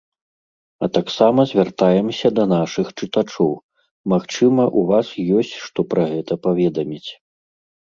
[0.85, 3.51] А таксама звяртаемся да нашых чытачоў,
[4.15, 5.07] магчыма, у вас
[5.43, 7.07] ёсць што пра гэта паведаміць.